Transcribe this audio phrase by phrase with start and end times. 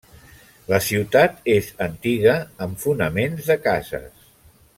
[0.69, 2.33] La ciutat és antiga
[2.67, 4.29] amb fonaments de cases.